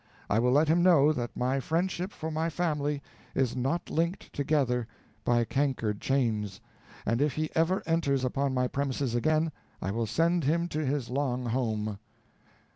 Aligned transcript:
I 0.31 0.39
will 0.39 0.51
let 0.51 0.67
him 0.67 0.81
know 0.81 1.13
that 1.13 1.37
my 1.37 1.59
friendship 1.59 2.11
for 2.11 2.31
my 2.31 2.49
family 2.49 3.03
is 3.35 3.55
not 3.55 3.91
linked 3.91 4.33
together 4.33 4.87
by 5.23 5.43
cankered 5.43 6.01
chains; 6.01 6.59
and 7.05 7.21
if 7.21 7.33
he 7.35 7.51
ever 7.53 7.83
enters 7.85 8.25
upon 8.25 8.51
my 8.51 8.67
premises 8.67 9.13
again, 9.13 9.51
I 9.79 9.91
will 9.91 10.07
send 10.07 10.43
him 10.45 10.67
to 10.69 10.83
his 10.83 11.11
long 11.11 11.45
home." 11.45 11.99